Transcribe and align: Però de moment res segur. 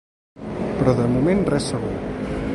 Però 0.79 0.95
de 1.01 1.05
moment 1.13 1.45
res 1.55 1.71
segur. 1.75 1.95